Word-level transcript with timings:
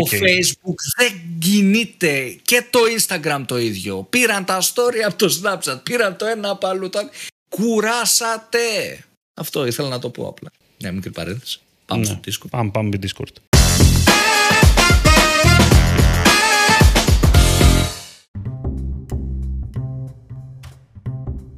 Το 0.00 0.16
Facebook 0.26 0.78
δεν 0.96 1.12
κινείται 1.38 2.36
και 2.42 2.64
το 2.70 2.80
Instagram 2.98 3.42
το 3.46 3.58
ίδιο. 3.58 4.06
Πήραν 4.10 4.44
τα 4.44 4.60
story 4.60 5.00
από 5.06 5.16
το 5.16 5.40
Snapchat, 5.42 5.80
πήραν 5.82 6.16
το 6.16 6.26
ένα 6.26 6.50
από 6.50 6.66
αλλού. 6.66 6.90
Κουράσατε. 7.48 8.58
Αυτό 9.34 9.66
ήθελα 9.66 9.88
να 9.88 9.98
το 9.98 10.10
πω 10.10 10.26
απλά. 10.26 10.50
Μια 10.80 10.92
μικρή 10.92 11.10
παρένθεση. 11.10 11.60
Πάμε 11.86 12.00
ναι. 12.00 12.06
στο 12.06 12.20
Discord. 12.26 12.50
Πάμε, 12.50 12.70
πάμε 12.70 12.98
Discord. 13.02 13.34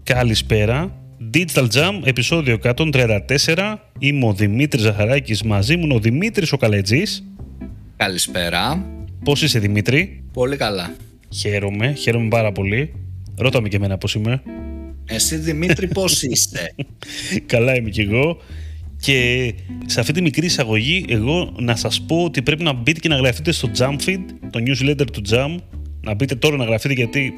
Καλησπέρα. 0.03 0.97
Digital 1.35 1.67
Jam, 1.75 2.01
επεισόδιο 2.05 2.59
134. 2.63 3.75
Είμαι 3.99 4.27
ο 4.27 4.33
Δημήτρης 4.33 4.83
Ζαχαράκης, 4.83 5.43
μαζί 5.43 5.77
μου 5.77 5.95
ο 5.95 5.99
Δημήτρης 5.99 6.53
ο 6.53 6.57
Καλετζής. 6.57 7.25
Καλησπέρα. 7.97 8.87
Πώς 9.25 9.43
είσαι 9.43 9.59
Δημήτρη; 9.59 10.25
Πολύ 10.33 10.57
καλά. 10.57 10.95
Χαίρομαι, 11.29 11.93
χαίρομαι 11.93 12.29
πάρα 12.29 12.53
πολύ. 12.53 12.95
Ρώτα 13.37 13.61
με 13.61 13.69
και 13.69 13.77
εμένα 13.77 13.99
πώς 13.99 14.15
είμαι. 14.15 14.43
Εσύ 15.05 15.37
Δημήτρη 15.37 15.89
πώς 15.89 16.23
είσαι; 16.23 16.75
καλά 17.47 17.75
είμαι 17.77 17.91
κι 17.91 18.01
εγώ. 18.01 18.39
Και 19.01 19.55
σε 19.87 20.01
αυτή 20.01 20.13
τη 20.13 20.23
μικρή 20.23 20.47
εισαγωγή, 20.47 21.05
εγώ 21.09 21.53
να 21.59 21.77
σας 21.77 22.01
πω 22.01 22.25
ότι 22.25 22.43
πρέπει 22.43 22.63
να 22.63 22.73
μπείτε 22.73 23.01
και 23.01 23.09
να 23.09 23.17
γραφτείτε 23.17 23.53
στο 23.53 23.71
Jamfeed, 23.79 24.25
το 24.51 24.61
newsletter 24.67 25.07
του 25.13 25.23
Jam. 25.31 25.57
Να 26.01 26.15
μπείτε 26.15 26.35
τώρα 26.35 26.57
να 26.57 26.65
γραφτείτε 26.65 26.95
γιατί 26.95 27.33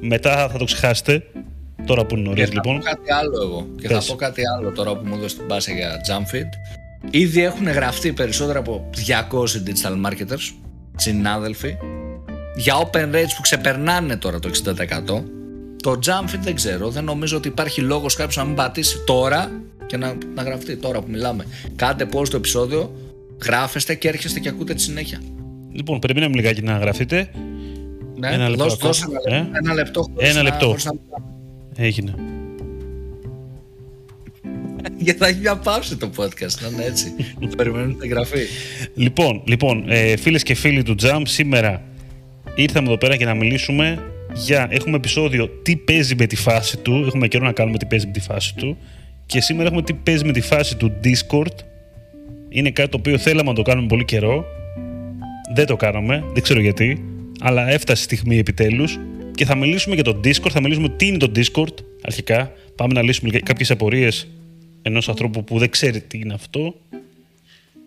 μετά 0.00 0.48
θα 0.48 0.58
το 0.58 0.64
ξεχάσετε. 0.64 1.22
Τώρα 1.86 2.04
που 2.06 2.16
είναι 2.16 2.28
νωρίς 2.28 2.52
λοιπόν. 2.52 2.82
Θα 2.82 2.90
πω 2.90 2.96
κάτι 2.96 3.12
άλλο 3.12 3.42
εγώ. 3.42 3.68
Και 3.80 3.88
θα 3.88 4.02
πω 4.06 4.14
κάτι 4.14 4.42
άλλο 4.56 4.70
τώρα 4.70 4.96
που 4.96 5.06
μου 5.06 5.14
έδωσε 5.14 5.36
την 5.36 5.46
πάσα 5.46 5.72
για 5.72 6.00
Jamfeed. 6.08 6.48
Ήδη 7.10 7.44
έχουν 7.44 7.68
γραφτεί 7.70 8.12
περισσότερα 8.12 8.58
από 8.58 8.90
200 9.06 9.68
digital 9.68 10.06
marketers, 10.06 10.52
συνάδελφοι, 10.96 11.76
για 12.56 12.74
open 12.76 13.14
rates 13.14 13.32
που 13.36 13.42
ξεπερνάνε 13.42 14.16
τώρα 14.16 14.38
το 14.38 14.50
60%. 14.64 15.22
Το 15.82 15.98
Jamfeed 16.06 16.38
δεν 16.40 16.54
ξέρω, 16.54 16.88
δεν 16.90 17.04
νομίζω 17.04 17.36
ότι 17.36 17.48
υπάρχει 17.48 17.80
λόγος 17.80 18.14
κάποιος 18.14 18.36
να 18.36 18.44
μην 18.44 18.54
πατήσει 18.54 18.96
τώρα 19.06 19.50
και 19.86 19.96
να, 19.96 20.16
να 20.34 20.42
γραφτεί 20.42 20.76
τώρα 20.76 21.00
που 21.00 21.10
μιλάμε. 21.10 21.44
Κάντε 21.76 22.06
πώ 22.06 22.28
το 22.28 22.36
επεισόδιο, 22.36 22.94
γράφεστε 23.44 23.94
και 23.94 24.08
έρχεστε 24.08 24.40
και 24.40 24.48
ακούτε 24.48 24.74
τη 24.74 24.82
συνέχεια. 24.82 25.20
Λοιπόν, 25.72 25.98
περιμένουμε 25.98 26.36
λιγάκι 26.36 26.62
να 26.62 26.78
γραφτείτε. 26.78 27.30
Ναι, 28.16 28.28
ένα 28.28 28.48
λεπτό. 28.48 28.64
Δώσ, 28.64 28.76
δώσ 28.76 29.02
ένα, 29.02 29.36
ε; 29.38 29.48
ένα 29.52 29.74
λεπτό. 29.74 30.04
Ένα 30.16 30.42
λεπτό. 30.42 30.76
Έγινε. 31.76 32.14
Γιατί 35.04 35.18
θα 35.18 35.26
έχει 35.26 35.38
μια 35.38 35.56
παύση 35.56 35.96
το 35.96 36.10
podcast, 36.16 36.60
να 36.60 36.68
είναι 36.68 36.84
έτσι. 36.84 37.14
Περιμένουμε 37.56 37.94
την 37.94 38.10
γραφή. 38.10 38.46
Λοιπόν, 38.94 39.42
λοιπόν 39.46 39.84
ε, 39.88 40.16
φίλες 40.16 40.42
και 40.42 40.54
φίλοι 40.54 40.82
του 40.82 40.94
Jump, 41.02 41.22
σήμερα 41.24 41.82
ήρθαμε 42.54 42.86
εδώ 42.86 42.98
πέρα 42.98 43.14
για 43.14 43.26
να 43.26 43.34
μιλήσουμε 43.34 44.02
για. 44.34 44.68
Έχουμε 44.70 44.96
επεισόδιο 44.96 45.48
τι 45.48 45.76
παίζει 45.76 46.14
με 46.14 46.26
τη 46.26 46.36
φάση 46.36 46.76
του. 46.76 47.04
Έχουμε 47.06 47.28
καιρό 47.28 47.44
να 47.44 47.52
κάνουμε 47.52 47.78
τι 47.78 47.86
παίζει 47.86 48.06
με 48.06 48.12
τη 48.12 48.20
φάση 48.20 48.54
του. 48.54 48.76
Και 49.26 49.40
σήμερα 49.40 49.68
έχουμε 49.68 49.82
τι 49.82 49.92
παίζει 49.92 50.24
με 50.24 50.32
τη 50.32 50.40
φάση 50.40 50.76
του 50.76 50.92
Discord. 51.04 51.56
Είναι 52.48 52.70
κάτι 52.70 52.88
το 52.88 52.96
οποίο 52.96 53.18
θέλαμε 53.18 53.48
να 53.48 53.54
το 53.54 53.62
κάνουμε 53.62 53.86
πολύ 53.86 54.04
καιρό. 54.04 54.44
Δεν 55.54 55.66
το 55.66 55.76
κάναμε, 55.76 56.24
δεν 56.32 56.42
ξέρω 56.42 56.60
γιατί. 56.60 57.04
Αλλά 57.40 57.68
έφτασε 57.68 58.02
η 58.02 58.04
στιγμή 58.04 58.38
επιτέλους. 58.38 58.98
Και 59.34 59.44
θα 59.44 59.56
μιλήσουμε 59.56 59.94
για 59.94 60.04
το 60.04 60.20
Discord, 60.24 60.50
θα 60.50 60.60
μιλήσουμε 60.60 60.88
τι 60.88 61.06
είναι 61.06 61.16
το 61.16 61.32
Discord 61.36 61.74
αρχικά. 62.02 62.52
Πάμε 62.76 62.92
να 62.92 63.02
λύσουμε 63.02 63.38
κάποιες 63.38 63.70
απορίες 63.70 64.28
ενός 64.86 65.08
ανθρώπου 65.08 65.44
που 65.44 65.58
δεν 65.58 65.70
ξέρει 65.70 66.00
τι 66.00 66.18
είναι 66.18 66.34
αυτό. 66.34 66.74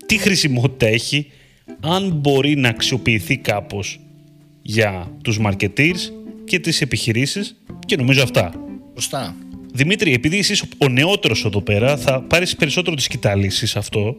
Τι 0.05 0.17
χρησιμότητα 0.17 0.85
έχει, 0.85 1.31
αν 1.79 2.11
μπορεί 2.11 2.55
να 2.55 2.69
αξιοποιηθεί 2.69 3.37
κάπως 3.37 3.99
για 4.61 5.11
τους 5.21 5.39
marketeers 5.41 6.11
και 6.45 6.59
τις 6.59 6.81
επιχειρήσεις 6.81 7.55
και 7.85 7.95
νομίζω 7.95 8.23
αυτά. 8.23 8.53
Σωστά. 8.93 9.35
Δημήτρη, 9.73 10.13
επειδή 10.13 10.37
είσαι 10.37 10.67
ο 10.77 10.87
νεότερος 10.89 11.45
εδώ 11.45 11.61
πέρα, 11.61 11.97
θα 11.97 12.21
πάρεις 12.21 12.55
περισσότερο 12.55 12.95
τη 12.95 13.01
σκητάλη 13.01 13.49
σε 13.49 13.79
αυτό. 13.79 14.15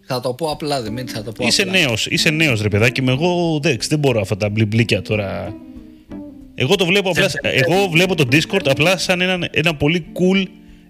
Θα 0.00 0.20
το 0.20 0.34
πω 0.34 0.50
απλά, 0.50 0.82
Δημήτρη, 0.82 1.12
θα 1.14 1.22
το 1.22 1.32
πω 1.32 1.46
είσαι 1.46 1.62
απλά. 1.62 1.78
Νέος, 1.78 2.06
είσαι 2.06 2.30
νέος, 2.30 2.62
ρε 2.62 2.68
παιδάκι 2.68 3.02
μου. 3.02 3.10
Εγώ 3.10 3.58
δεν, 3.62 3.76
δεν 3.88 3.98
μπορώ 3.98 4.20
αυτά 4.20 4.36
τα 4.36 4.48
μπλιμπλίκια 4.48 5.02
τώρα. 5.02 5.54
Εγώ 6.54 6.74
το 6.74 6.86
βλέπω 6.86 7.10
απλά. 7.10 7.30
εγώ 7.42 7.88
βλέπω 7.88 8.14
το 8.14 8.28
Discord 8.32 8.68
απλά 8.68 8.96
σαν 8.96 9.20
ένα, 9.20 9.48
ένα 9.50 9.74
πολύ 9.74 10.06
cool 10.12 10.44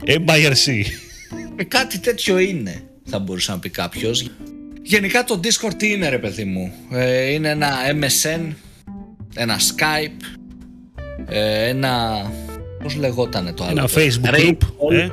MIRC. 0.06 0.84
Ε, 1.56 1.64
κάτι 1.64 1.98
τέτοιο 1.98 2.38
είναι, 2.38 2.82
θα 3.04 3.18
μπορούσε 3.18 3.52
να 3.52 3.58
πει 3.58 3.68
κάποιος. 3.68 4.30
Γενικά 4.82 5.24
το 5.24 5.40
Discord 5.44 5.74
τι 5.76 5.92
είναι, 5.92 6.08
ρε 6.08 6.18
παιδί 6.18 6.44
μου; 6.44 6.72
Ε, 6.90 7.32
είναι 7.32 7.48
ένα 7.48 7.68
MSN, 7.92 8.54
ένα 9.34 9.58
Skype, 9.58 10.38
ε, 11.26 11.68
ένα 11.68 12.24
Πώς 12.82 12.96
λεγόταν 12.96 13.54
το 13.54 13.64
άλλο. 13.64 13.80
Ένα 13.80 13.88
Facebook 13.94 14.34
group. 14.34 14.56
Ε; 14.92 15.08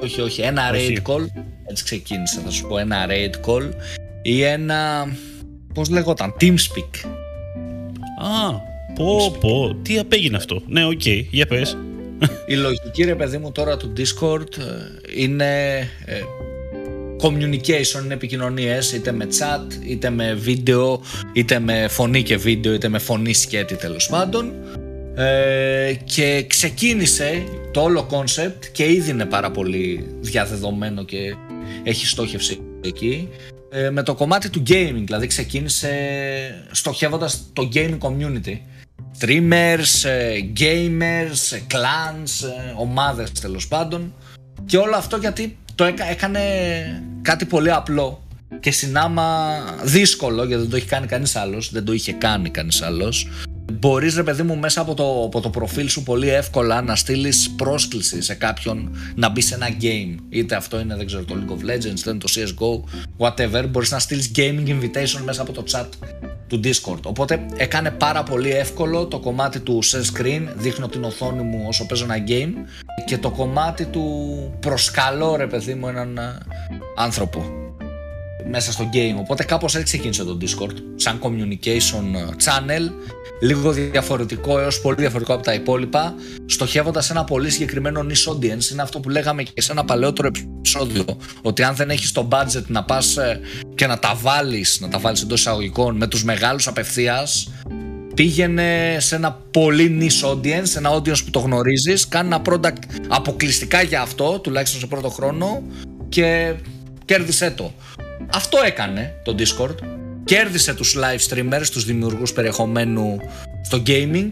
Όχι, 0.00 0.20
όχι. 0.20 0.40
Ένα 0.40 0.62
raid 0.72 0.96
call. 1.02 1.26
Έτσι 1.70 1.84
ξεκίνησε, 1.84 2.40
θα 2.44 2.50
σου 2.50 2.66
πω. 2.66 2.78
Ένα 2.78 3.06
raid 3.08 3.50
call 3.50 3.70
ή 4.22 4.42
ένα. 4.42 5.08
Πώς 5.74 5.90
λεγόταν. 5.90 6.34
Teamspeak. 6.40 7.08
Α, 8.18 8.52
πω, 8.94 9.36
πω. 9.40 9.74
Τι 9.82 9.98
απέγινε 9.98 10.36
αυτό; 10.36 10.62
Ναι, 10.66 10.84
οκ. 10.84 11.00
Okay. 11.04 11.24
Για 11.30 11.46
πες. 11.46 11.76
Η 12.46 12.54
λογική, 12.54 13.02
ρε 13.04 13.14
παιδί 13.14 13.38
μου, 13.38 13.52
τώρα 13.52 13.76
του 13.76 13.92
Discord 13.96 14.58
ε, 14.58 15.22
είναι 15.22 15.78
ε, 16.04 16.20
communication, 17.22 18.04
είναι 18.04 18.14
επικοινωνίες 18.14 18.92
είτε 18.92 19.12
με 19.12 19.26
chat, 19.38 19.86
είτε 19.86 20.10
με 20.10 20.34
βίντεο, 20.34 21.00
είτε 21.32 21.58
με 21.58 21.88
φωνή 21.88 22.22
και 22.22 22.36
βίντεο, 22.36 22.72
είτε 22.72 22.88
με 22.88 22.98
φωνή 22.98 23.34
σκέτη 23.34 23.74
τέλος 23.74 24.08
πάντων. 24.08 24.52
Ε, 25.14 25.94
και 26.04 26.44
ξεκίνησε 26.48 27.44
το 27.72 27.80
όλο 27.80 28.04
concept 28.04 28.64
και 28.72 28.92
ήδη 28.92 29.10
είναι 29.10 29.24
πάρα 29.24 29.50
πολύ 29.50 30.06
διαδεδομένο 30.20 31.04
και 31.04 31.34
έχει 31.82 32.06
στόχευση 32.06 32.60
εκεί 32.80 33.28
ε, 33.70 33.90
με 33.90 34.02
το 34.02 34.14
κομμάτι 34.14 34.50
του 34.50 34.62
gaming. 34.68 35.02
Δηλαδή 35.04 35.26
ξεκίνησε 35.26 35.90
στοχεύοντας 36.70 37.50
το 37.52 37.68
gaming 37.74 37.98
community 37.98 38.58
streamers, 39.20 40.08
ε, 40.08 40.40
gamers, 40.56 41.56
ε, 41.56 41.60
clans, 41.70 42.48
ομάδες 42.76 43.32
τέλος 43.32 43.68
πάντων. 43.68 44.14
Και 44.66 44.76
όλο 44.76 44.96
αυτό 44.96 45.16
γιατί 45.16 45.58
το 45.74 45.84
έκανε 45.84 46.40
κάτι 47.22 47.44
πολύ 47.44 47.72
απλό 47.72 48.22
και 48.60 48.70
συνάμα 48.70 49.58
δύσκολο 49.82 50.44
γιατί 50.44 50.62
δεν 50.62 50.70
το 50.70 50.76
έχει 50.76 50.86
κάνει 50.86 51.06
κανείς 51.06 51.36
άλλος 51.36 51.70
δεν 51.72 51.84
το 51.84 51.92
είχε 51.92 52.12
κάνει 52.12 52.50
κανείς 52.50 52.82
άλλος. 52.82 53.28
Μπορείς 53.72 54.14
ρε 54.14 54.22
παιδί 54.22 54.42
μου 54.42 54.56
μέσα 54.56 54.80
από 54.80 54.94
το, 54.94 55.22
από 55.24 55.40
το 55.40 55.50
προφίλ 55.50 55.88
σου 55.88 56.02
πολύ 56.02 56.28
εύκολα 56.28 56.82
να 56.82 56.96
στείλεις 56.96 57.50
πρόσκληση 57.56 58.22
σε 58.22 58.34
κάποιον 58.34 58.96
να 59.14 59.28
μπει 59.28 59.40
σε 59.40 59.54
ένα 59.54 59.68
game. 59.80 60.14
Είτε 60.28 60.54
αυτό 60.54 60.80
είναι 60.80 60.96
δεν 60.96 61.06
ξέρω 61.06 61.24
το 61.24 61.36
League 61.38 61.50
of 61.50 61.70
Legends 61.70 61.98
είτε 61.98 62.10
είναι 62.10 62.18
το 62.18 62.28
CSGO 62.34 62.80
whatever. 63.26 63.68
Μπορείς 63.68 63.90
να 63.90 63.98
στείλεις 63.98 64.30
gaming 64.36 64.68
invitation 64.68 65.20
μέσα 65.24 65.42
από 65.42 65.52
το 65.52 65.64
chat 65.70 65.86
του 66.48 66.60
Discord. 66.64 67.02
Οπότε 67.02 67.46
έκανε 67.56 67.90
πάρα 67.90 68.22
πολύ 68.22 68.50
εύκολο 68.50 69.06
το 69.06 69.18
κομμάτι 69.18 69.60
του 69.60 69.80
share 69.84 70.20
screen 70.20 70.42
δείχνω 70.56 70.88
την 70.88 71.04
οθόνη 71.04 71.42
μου 71.42 71.64
όσο 71.68 71.86
παίζω 71.86 72.04
ένα 72.04 72.24
game 72.28 72.52
και 73.06 73.18
το 73.18 73.30
κομμάτι 73.30 73.84
του 73.84 74.04
προσκαλώ 74.60 75.36
ρε 75.36 75.46
παιδί 75.46 75.74
μου 75.74 75.88
έναν 75.88 76.16
ε, 76.16 76.38
άνθρωπο 76.96 77.67
μέσα 78.50 78.72
στο 78.72 78.88
game. 78.92 79.18
Οπότε 79.18 79.44
κάπως 79.44 79.74
έτσι 79.74 79.84
ξεκίνησε 79.84 80.24
το 80.24 80.38
Discord, 80.40 80.74
σαν 80.94 81.18
communication 81.22 82.14
ε, 82.14 82.26
channel, 82.44 82.90
λίγο 83.40 83.72
διαφορετικό 83.72 84.58
έως 84.58 84.80
πολύ 84.80 84.96
διαφορετικό 84.96 85.34
από 85.34 85.42
τα 85.42 85.54
υπόλοιπα, 85.54 86.14
στοχεύοντας 86.46 87.10
ένα 87.10 87.24
πολύ 87.24 87.50
συγκεκριμένο 87.50 88.06
niche 88.08 88.32
audience. 88.32 88.70
Είναι 88.72 88.82
αυτό 88.82 89.00
που 89.00 89.08
λέγαμε 89.08 89.42
και 89.42 89.60
σε 89.60 89.72
ένα 89.72 89.84
παλαιότερο 89.84 90.28
επεισόδιο, 90.28 91.04
ότι 91.42 91.62
αν 91.62 91.74
δεν 91.74 91.90
έχεις 91.90 92.12
το 92.12 92.28
budget 92.30 92.64
να 92.66 92.84
πας 92.84 93.16
ε, 93.16 93.40
και 93.74 93.86
να 93.86 93.98
τα 93.98 94.14
βάλεις, 94.20 94.78
να 94.80 94.88
τα 94.88 94.98
βάλεις 94.98 95.22
εντός 95.22 95.40
εισαγωγικών 95.40 95.96
με 95.96 96.06
τους 96.06 96.24
μεγάλους 96.24 96.66
απευθείας, 96.66 97.50
πήγαινε 98.14 98.96
σε 99.00 99.14
ένα 99.16 99.32
πολύ 99.50 99.98
niche 100.00 100.30
audience, 100.30 100.76
ένα 100.76 100.90
audience 100.94 101.24
που 101.24 101.30
το 101.30 101.38
γνωρίζεις, 101.38 102.08
κάνει 102.08 102.26
ένα 102.26 102.42
product 102.44 102.82
αποκλειστικά 103.08 103.82
για 103.82 104.00
αυτό, 104.00 104.38
τουλάχιστον 104.38 104.80
σε 104.80 104.86
πρώτο 104.86 105.08
χρόνο 105.08 105.62
και 106.08 106.54
κέρδισε 107.04 107.50
το. 107.50 107.72
Αυτό 108.32 108.58
έκανε 108.66 109.14
το 109.24 109.34
Discord. 109.38 109.74
Κέρδισε 110.24 110.74
τους 110.74 110.96
live 110.96 111.28
streamers, 111.28 111.66
τους 111.72 111.84
δημιουργούς 111.84 112.32
περιεχομένου 112.32 113.16
στο 113.62 113.82
gaming. 113.86 114.30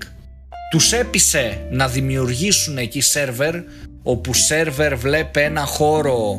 Τους 0.70 0.92
έπεισε 0.92 1.66
να 1.70 1.88
δημιουργήσουν 1.88 2.78
εκεί 2.78 3.02
server, 3.12 3.62
όπου 4.02 4.30
server 4.34 4.92
βλέπει 4.96 5.40
ένα 5.40 5.64
χώρο 5.64 6.38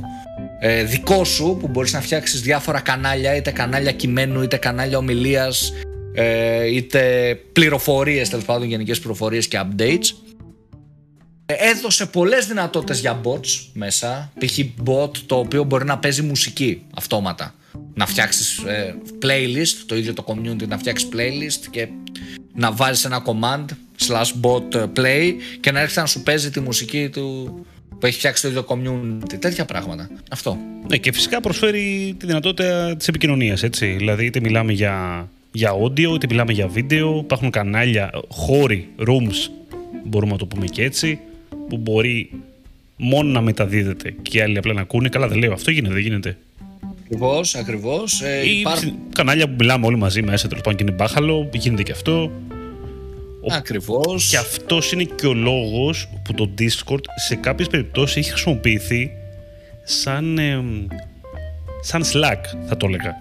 ε, 0.59 0.83
δικό 0.83 1.23
σου 1.23 1.57
που 1.59 1.67
μπορείς 1.67 1.93
να 1.93 2.01
φτιάξεις 2.01 2.41
διάφορα 2.41 2.79
κανάλια, 2.79 3.35
είτε 3.35 3.51
κανάλια 3.51 3.91
κειμένου, 3.91 4.41
είτε 4.41 4.57
κανάλια 4.57 4.97
ομιλίας, 4.97 5.73
ε, 6.13 6.65
είτε 6.65 7.35
πληροφορίες, 7.53 8.29
τέλος 8.29 8.45
πάντων 8.45 8.67
γενικές 8.67 8.99
πληροφορίες 8.99 9.47
και 9.47 9.59
updates. 9.61 10.26
Έδωσε 11.49 12.05
πολλές 12.05 12.47
δυνατότητες 12.47 12.99
για 12.99 13.21
bots 13.23 13.65
μέσα, 13.73 14.31
π.χ. 14.39 14.59
bot 14.85 15.17
το 15.25 15.35
οποίο 15.35 15.63
μπορεί 15.63 15.85
να 15.85 15.97
παίζει 15.97 16.21
μουσική 16.21 16.81
αυτόματα. 16.95 17.55
να 17.93 18.05
φτιάξεις 18.05 18.57
ε, 18.57 18.95
playlist, 19.21 19.83
το 19.85 19.95
ίδιο 19.95 20.13
το 20.13 20.25
community 20.27 20.67
να 20.67 20.77
φτιάξεις 20.77 21.09
playlist 21.13 21.67
και 21.69 21.87
να 22.53 22.71
βάλεις 22.71 23.05
ένα 23.05 23.23
command 23.25 23.65
slash 24.07 24.31
bot 24.41 24.83
play 24.99 25.33
και 25.59 25.71
να 25.71 25.79
έρχεται 25.79 25.99
να 25.99 26.05
σου 26.05 26.23
παίζει 26.23 26.49
τη 26.49 26.59
μουσική 26.59 27.09
του 27.09 27.55
που 27.99 28.05
έχει 28.05 28.17
φτιάξει 28.17 28.41
το 28.41 28.47
ίδιο 28.47 28.65
community. 28.67 29.39
Τέτοια 29.39 29.65
πράγματα. 29.65 30.09
Αυτό. 30.31 30.57
Ναι, 30.87 30.97
και 30.97 31.11
φυσικά 31.11 31.41
προσφέρει 31.41 32.15
τη 32.19 32.25
δυνατότητα 32.25 32.95
της 32.97 33.07
επικοινωνίας. 33.07 33.63
Δηλαδή, 33.79 34.25
είτε 34.25 34.39
μιλάμε 34.39 34.73
για, 34.73 35.27
για 35.51 35.71
audio, 35.73 36.13
είτε 36.13 36.27
μιλάμε 36.29 36.53
για 36.53 36.67
βίντεο. 36.67 37.17
Υπάρχουν 37.17 37.49
κανάλια, 37.49 38.11
χώροι, 38.27 38.89
rooms, 39.07 39.51
μπορούμε 40.05 40.31
να 40.31 40.37
το 40.37 40.45
πούμε 40.45 40.65
και 40.65 40.83
έτσι, 40.83 41.19
που 41.69 41.77
μπορεί 41.77 42.29
μόνο 42.97 43.29
να 43.29 43.41
μεταδίδεται 43.41 44.15
και 44.21 44.37
οι 44.37 44.41
άλλοι 44.41 44.57
απλά 44.57 44.73
να 44.73 44.81
ακούνε. 44.81 45.09
Καλά, 45.09 45.27
δεν 45.27 45.37
λέω 45.37 45.53
αυτό, 45.53 45.71
γίνεται, 45.71 45.93
δεν 45.93 46.03
γίνεται. 46.03 46.37
Ακριβώς, 47.03 47.55
ακριβώς. 47.55 48.21
Ε, 48.21 48.49
υπάρχουν... 48.59 48.93
Κανάλια 49.13 49.47
που 49.47 49.55
μιλάμε 49.59 49.85
όλοι 49.85 49.97
μαζί 49.97 50.21
μέσα, 50.21 50.47
τέλος 50.47 50.63
πάντων 50.63 50.77
και 50.77 50.83
είναι 50.83 50.95
μπάχαλο, 50.95 51.49
γίνεται 51.53 51.83
και 51.83 51.91
αυτό. 51.91 52.31
Ακριβώς. 53.51 54.29
Και 54.29 54.37
αυτός 54.37 54.91
είναι 54.91 55.03
και 55.03 55.27
ο 55.27 55.33
λόγος 55.33 56.09
που 56.23 56.33
το 56.33 56.49
Discord 56.59 57.01
σε 57.15 57.35
κάποιες 57.35 57.67
περιπτώσεις 57.67 58.15
έχει 58.15 58.29
χρησιμοποιηθεί 58.29 59.11
σαν, 59.83 60.39
σαν 61.81 62.03
Slack, 62.03 62.41
θα 62.67 62.77
το 62.77 62.85
έλεγα. 62.87 63.15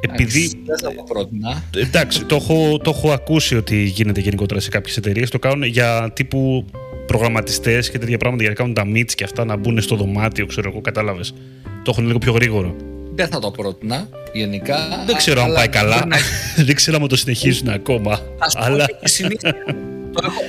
Επειδή. 0.00 0.62
Δεν 0.64 0.78
θα 0.78 0.94
το 0.94 1.02
πρότεινα. 1.02 1.62
Εντάξει, 1.76 2.24
το 2.24 2.34
έχω, 2.34 2.78
το 2.78 2.90
έχω 2.90 3.12
ακούσει 3.12 3.56
ότι 3.56 3.82
γίνεται 3.82 4.20
γενικότερα 4.20 4.60
σε 4.60 4.68
κάποιες 4.68 4.96
εταιρείες. 4.96 5.30
Το 5.30 5.38
κάνουν 5.38 5.62
για 5.62 6.10
τύπου 6.14 6.64
προγραμματιστές 7.12 7.90
και 7.90 7.98
τέτοια 7.98 8.18
πράγματα 8.18 8.42
για 8.42 8.50
να 8.50 8.56
κάνουν 8.56 8.74
τα 8.74 8.84
meets 8.94 9.12
και 9.14 9.24
αυτά 9.24 9.44
να 9.44 9.56
μπουν 9.56 9.80
στο 9.80 9.96
δωμάτιο, 9.96 10.46
ξέρω 10.46 10.70
εγώ, 10.70 10.80
κατάλαβες. 10.80 11.34
Το 11.62 11.90
έχουν 11.90 12.06
λίγο 12.06 12.18
πιο 12.18 12.32
γρήγορο. 12.32 12.76
Δεν 13.14 13.28
θα 13.28 13.38
το 13.38 13.50
πρότεινα 13.50 14.08
γενικά. 14.32 14.76
Δεν 15.06 15.16
ξέρω 15.16 15.42
αν 15.42 15.52
πάει 15.52 15.68
καλά. 15.68 16.06
Δεν 16.66 16.74
ξέρω 16.74 16.98
αν 17.02 17.08
το 17.08 17.16
συνεχίζουν 17.16 17.68
ακόμα. 17.68 18.20
Ας 18.38 18.56
αλλά... 18.56 18.86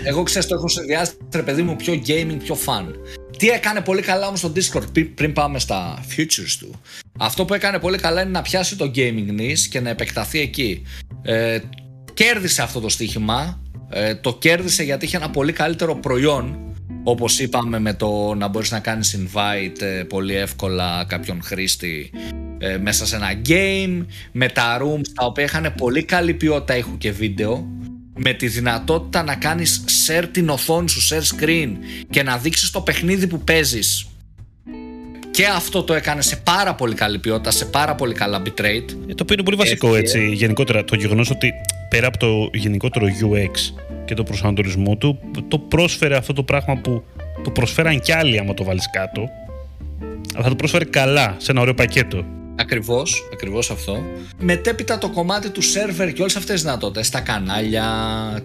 εγώ 0.03 0.23
ξέρω 0.23 0.45
το 0.45 0.55
έχω 0.55 0.67
συνδυάσει 0.67 1.13
ρε 1.35 1.41
παιδί 1.41 1.61
μου 1.61 1.75
πιο 1.75 2.01
gaming, 2.07 2.37
πιο 2.43 2.57
fun. 2.65 2.85
Τι 3.37 3.49
έκανε 3.49 3.81
πολύ 3.81 4.01
καλά 4.01 4.27
όμως 4.27 4.39
στο 4.39 4.51
Discord 4.55 5.07
πριν 5.15 5.33
πάμε 5.33 5.59
στα 5.59 6.03
futures 6.09 6.55
του. 6.59 6.81
Αυτό 7.19 7.45
που 7.45 7.53
έκανε 7.53 7.79
πολύ 7.79 7.97
καλά 7.97 8.21
είναι 8.21 8.31
να 8.31 8.41
πιάσει 8.41 8.75
το 8.75 8.91
gaming 8.95 9.39
niche 9.39 9.65
και 9.69 9.79
να 9.79 9.89
επεκταθεί 9.89 10.39
εκεί. 10.39 10.81
Ε, 11.23 11.59
κέρδισε 12.13 12.61
αυτό 12.61 12.79
το 12.79 12.89
στοίχημα. 12.89 13.62
Ε, 13.93 14.15
το 14.15 14.33
κέρδισε 14.33 14.83
γιατί 14.83 15.05
είχε 15.05 15.17
ένα 15.17 15.29
πολύ 15.29 15.51
καλύτερο 15.51 15.95
προϊόν 15.95 16.57
όπως 17.03 17.39
είπαμε 17.39 17.79
με 17.79 17.93
το 17.93 18.33
να 18.33 18.47
μπορείς 18.47 18.71
να 18.71 18.79
κάνεις 18.79 19.17
invite 19.19 19.81
ε, 19.81 20.03
πολύ 20.03 20.35
εύκολα 20.35 21.05
κάποιον 21.07 21.41
χρήστη 21.43 22.11
ε, 22.57 22.77
μέσα 22.77 23.05
σε 23.05 23.15
ένα 23.15 23.41
game, 23.47 24.05
με 24.31 24.49
τα 24.49 24.77
rooms 24.81 25.07
τα 25.13 25.25
οποία 25.25 25.43
είχαν 25.43 25.73
πολύ 25.77 26.03
καλή 26.03 26.33
ποιότητα 26.33 26.77
ήχου 26.77 26.97
και 26.97 27.11
βίντεο, 27.11 27.67
με 28.15 28.33
τη 28.33 28.47
δυνατότητα 28.47 29.23
να 29.23 29.35
κάνεις 29.35 29.83
share 30.07 30.27
την 30.31 30.49
οθόνη 30.49 30.89
σου, 30.89 31.15
share 31.15 31.43
screen 31.43 31.69
και 32.09 32.23
να 32.23 32.37
δείξεις 32.37 32.71
το 32.71 32.81
παιχνίδι 32.81 33.27
που 33.27 33.39
παίζεις. 33.39 34.07
Και 35.33 35.45
αυτό 35.45 35.83
το 35.83 35.93
έκανε 35.93 36.21
σε 36.21 36.35
πάρα 36.35 36.75
πολύ 36.75 36.93
καλή 36.95 37.19
ποιότητα, 37.19 37.51
σε 37.51 37.65
πάρα 37.65 37.95
πολύ 37.95 38.13
καλά 38.13 38.41
bitrate. 38.45 38.89
Ε, 39.07 39.13
το 39.13 39.23
οποίο 39.23 39.33
είναι 39.33 39.43
πολύ 39.43 39.57
βασικό 39.57 39.95
έτσι, 39.95 40.29
γενικότερα. 40.33 40.83
Το 40.83 40.95
γεγονός 40.95 41.29
ότι 41.29 41.53
πέρα 41.89 42.07
από 42.07 42.17
το 42.17 42.49
γενικότερο 42.53 43.05
UX 43.05 43.73
και 44.05 44.13
το 44.13 44.23
προσανατολισμό 44.23 44.95
του, 44.95 45.19
το 45.47 45.59
πρόσφερε 45.59 46.15
αυτό 46.15 46.33
το 46.33 46.43
πράγμα 46.43 46.77
που 46.77 47.03
το 47.43 47.51
προσφέραν 47.51 47.99
κι 47.99 48.11
άλλοι 48.11 48.39
άμα 48.39 48.53
το 48.53 48.63
βάλεις 48.63 48.89
κάτω. 48.91 49.29
Αλλά 50.33 50.43
θα 50.43 50.49
το 50.49 50.55
πρόσφερε 50.55 50.85
καλά, 50.85 51.35
σε 51.37 51.51
ένα 51.51 51.61
ωραίο 51.61 51.73
πακέτο. 51.73 52.25
Ακριβώς, 52.55 53.29
ακριβώς 53.33 53.71
αυτό. 53.71 54.03
Μετέπειτα 54.39 54.97
το 54.97 55.09
κομμάτι 55.09 55.49
του 55.49 55.61
σερβερ 55.61 56.13
και 56.13 56.21
όλες 56.21 56.35
αυτές 56.35 56.53
τις 56.53 56.63
δυνατότητες. 56.63 57.09
Τα 57.09 57.19
κανάλια, 57.19 57.85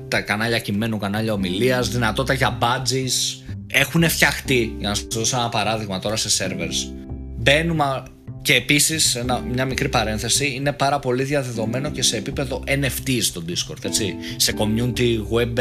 τα 0.08 0.20
κανάλια 0.20 0.58
κειμένου, 0.58 0.98
κανάλια 0.98 1.32
ομιλίας, 1.32 1.88
δυνατότητα 1.88 2.34
για 2.34 2.58
badges. 2.60 3.42
Έχουν 3.72 4.08
φτιαχτεί, 4.08 4.74
για 4.78 4.88
να 4.88 4.94
σα 4.94 5.02
δώσω 5.06 5.36
ένα 5.36 5.48
παράδειγμα 5.48 5.98
τώρα 5.98 6.16
σε 6.16 6.44
servers. 6.44 6.92
Μπαίνουμε 7.36 8.02
και 8.42 8.54
επίσης, 8.54 9.22
μια 9.52 9.64
μικρή 9.64 9.88
παρένθεση, 9.88 10.52
είναι 10.54 10.72
πάρα 10.72 10.98
πολύ 10.98 11.22
διαδεδομένο 11.22 11.90
και 11.90 12.02
σε 12.02 12.16
επίπεδο 12.16 12.62
NFT 12.66 13.18
στο 13.20 13.42
Discord. 13.48 13.84
Έτσι. 13.84 14.14
Σε 14.36 14.54
community 14.58 15.16
web 15.32 15.58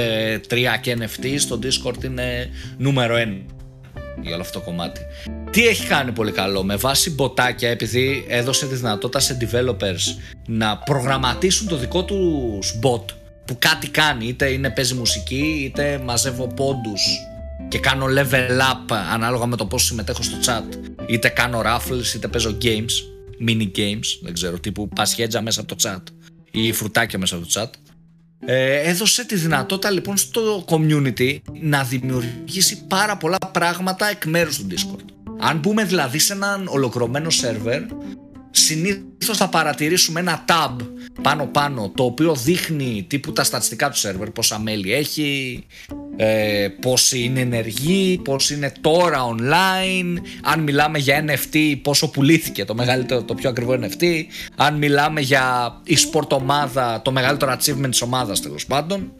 3 0.49 0.77
και 0.81 0.97
NFT 0.99 1.35
στο 1.37 1.59
Discord 1.63 2.03
είναι 2.03 2.49
νούμερο 2.77 3.15
1 3.15 3.57
για 4.21 4.33
όλο 4.33 4.41
αυτό 4.41 4.59
το 4.59 4.65
κομμάτι. 4.65 5.01
Τι 5.51 5.67
έχει 5.67 5.87
κάνει 5.87 6.11
πολύ 6.11 6.31
καλό 6.31 6.63
με 6.63 6.75
βάση 6.75 7.11
μποτάκια 7.11 7.69
επειδή 7.69 8.25
έδωσε 8.27 8.67
τη 8.67 8.75
δυνατότητα 8.75 9.19
σε 9.19 9.37
developers 9.41 10.19
να 10.47 10.77
προγραμματίσουν 10.77 11.67
το 11.67 11.77
δικό 11.77 12.03
τους 12.03 12.79
bot 12.81 13.05
που 13.45 13.55
κάτι 13.59 13.89
κάνει 13.89 14.27
είτε 14.27 14.49
είναι 14.49 14.69
παίζει 14.69 14.93
μουσική 14.93 15.61
είτε 15.63 16.01
μαζεύω 16.03 16.47
πόντους 16.47 17.01
και 17.67 17.79
κάνω 17.79 18.05
level 18.05 18.59
up 18.59 18.95
ανάλογα 19.11 19.45
με 19.45 19.55
το 19.55 19.65
πόσο 19.65 19.85
συμμετέχω 19.85 20.23
στο 20.23 20.37
chat 20.45 20.63
είτε 21.07 21.29
κάνω 21.29 21.61
raffles 21.65 22.15
είτε 22.15 22.27
παίζω 22.27 22.57
games 22.61 22.91
mini 23.47 23.77
games 23.77 24.05
δεν 24.21 24.33
ξέρω 24.33 24.59
τύπου 24.59 24.89
πασχέτζα 24.89 25.41
μέσα 25.41 25.61
από 25.61 25.75
το 25.75 25.89
chat 25.89 26.03
ή 26.51 26.71
φρουτάκια 26.71 27.19
μέσα 27.19 27.35
από 27.35 27.45
το 27.45 27.51
chat 27.61 27.69
ε, 28.39 28.89
έδωσε 28.89 29.25
τη 29.25 29.35
δυνατότητα 29.35 29.91
λοιπόν 29.91 30.17
στο 30.17 30.65
community 30.67 31.37
να 31.61 31.83
δημιουργήσει 31.83 32.85
πάρα 32.87 33.17
πολλά 33.17 33.37
πράγματα 33.51 34.09
εκ 34.09 34.25
μέρους 34.25 34.57
του 34.57 34.67
Discord. 34.69 35.05
Αν 35.39 35.57
μπούμε 35.57 35.83
δηλαδή 35.83 36.19
σε 36.19 36.33
έναν 36.33 36.67
ολοκληρωμένο 36.67 37.29
σερβερ, 37.29 37.81
συνήθως 38.57 39.37
θα 39.37 39.49
παρατηρήσουμε 39.49 40.19
ένα 40.19 40.45
tab 40.47 40.75
πάνω 41.21 41.45
πάνω 41.45 41.91
το 41.95 42.03
οποίο 42.03 42.35
δείχνει 42.35 43.05
τύπου 43.09 43.33
τα 43.33 43.43
στατιστικά 43.43 43.89
του 43.89 43.97
σερβερ, 43.97 44.29
πόσα 44.29 44.59
μέλη 44.59 44.93
έχει, 44.93 45.63
ε, 46.15 46.67
πόσοι 46.81 47.19
είναι 47.19 47.39
ενεργοί, 47.39 48.19
πώς 48.23 48.49
είναι 48.49 48.71
τώρα 48.81 49.35
online, 49.35 50.17
αν 50.41 50.59
μιλάμε 50.59 50.97
για 50.97 51.25
NFT 51.27 51.79
πόσο 51.81 52.09
πουλήθηκε 52.09 52.65
το 52.65 52.75
μεγαλύτερο, 52.75 53.23
το 53.23 53.33
πιο 53.33 53.49
ακριβό 53.49 53.79
NFT, 53.81 54.03
αν 54.55 54.75
μιλάμε 54.75 55.21
για 55.21 55.73
e-sport 55.87 56.29
ομάδα, 56.29 57.01
το 57.03 57.11
μεγαλύτερο 57.11 57.51
achievement 57.51 57.89
της 57.89 58.01
ομάδας 58.01 58.41
τέλος 58.41 58.65
πάντων, 58.65 59.11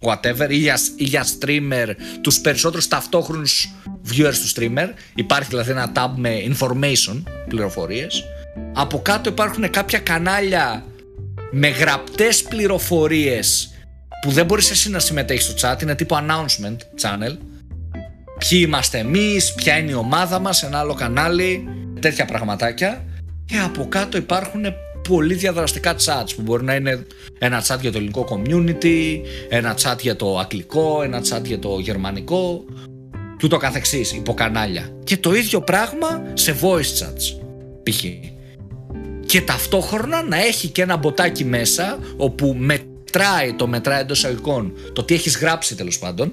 whatever, 0.00 0.50
ή 0.50 0.56
για, 0.56 0.78
ή 0.96 1.04
για 1.04 1.26
streamer, 1.26 1.88
τους 2.20 2.40
περισσότερους 2.40 2.88
ταυτόχρονους 2.88 3.72
viewers 4.08 4.34
του 4.34 4.60
streamer, 4.60 4.88
υπάρχει 5.14 5.48
δηλαδή 5.48 5.70
ένα 5.70 5.92
tab 5.94 6.10
με 6.16 6.54
information, 6.58 7.22
πληροφορίες, 7.48 8.24
από 8.72 8.98
κάτω 8.98 9.30
υπάρχουν 9.30 9.70
κάποια 9.70 9.98
κανάλια 9.98 10.84
με 11.50 11.68
γραπτές 11.68 12.42
πληροφορίες 12.42 13.70
που 14.22 14.30
δεν 14.30 14.46
μπορείς 14.46 14.70
εσύ 14.70 14.90
να 14.90 14.98
συμμετέχεις 14.98 15.44
στο 15.44 15.54
chat, 15.60 15.82
είναι 15.82 15.94
τύπου 15.94 16.14
announcement 16.14 16.76
channel. 17.00 17.36
Ποιοι 18.38 18.62
είμαστε 18.66 18.98
εμείς, 18.98 19.54
ποια 19.54 19.78
είναι 19.78 19.90
η 19.90 19.94
ομάδα 19.94 20.38
μας, 20.38 20.62
ένα 20.62 20.78
άλλο 20.78 20.94
κανάλι, 20.94 21.68
τέτοια 22.00 22.24
πραγματάκια. 22.24 23.04
Και 23.44 23.58
από 23.58 23.86
κάτω 23.88 24.16
υπάρχουν 24.16 24.64
πολύ 25.08 25.34
διαδραστικά 25.34 25.94
chats 25.94 26.34
που 26.36 26.42
μπορεί 26.42 26.64
να 26.64 26.74
είναι 26.74 27.06
ένα 27.38 27.64
chat 27.66 27.78
για 27.80 27.92
το 27.92 27.98
ελληνικό 27.98 28.26
community, 28.30 29.20
ένα 29.48 29.74
chat 29.82 29.96
για 30.00 30.16
το 30.16 30.38
αγγλικό, 30.38 31.02
ένα 31.02 31.22
chat 31.28 31.44
για 31.44 31.58
το 31.58 31.78
γερμανικό 31.78 32.64
και 33.36 33.44
ούτω 33.44 33.56
καθεξής, 33.56 34.12
υποκανάλια. 34.12 34.92
Και 35.04 35.16
το 35.16 35.34
ίδιο 35.34 35.60
πράγμα 35.60 36.22
σε 36.32 36.56
voice 36.62 36.98
chats, 36.98 37.40
π.χ. 37.82 38.04
Και 39.26 39.40
ταυτόχρονα 39.40 40.22
να 40.22 40.36
έχει 40.36 40.68
και 40.68 40.82
ένα 40.82 40.96
μποτάκι 40.96 41.44
μέσα 41.44 41.98
όπου 42.16 42.54
με 42.58 42.86
μετράει, 43.14 43.52
το 43.54 43.66
μετράει 43.66 44.00
εντός 44.00 44.18
εισαγωγικών 44.18 44.72
το 44.92 45.02
τι 45.02 45.14
έχεις 45.14 45.36
γράψει 45.38 45.74
τέλος 45.74 45.98
πάντων. 45.98 46.32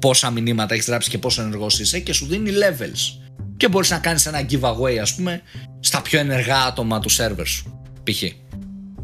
Πόσα 0.00 0.30
μηνύματα 0.30 0.74
έχεις 0.74 0.86
γράψει 0.86 1.10
και 1.10 1.18
πόσο 1.18 1.42
ενεργός 1.42 1.80
είσαι 1.80 2.00
και 2.00 2.12
σου 2.12 2.26
δίνει 2.26 2.50
levels. 2.50 3.26
Και 3.56 3.68
μπορείς 3.68 3.90
να 3.90 3.98
κάνεις 3.98 4.26
ένα 4.26 4.46
giveaway, 4.50 4.96
ας 5.00 5.14
πούμε, 5.14 5.42
στα 5.80 6.02
πιο 6.02 6.18
ενεργά 6.18 6.62
άτομα 6.62 7.00
του 7.00 7.10
server 7.10 7.46
σου. 7.46 7.80
Π.χ 8.02 8.45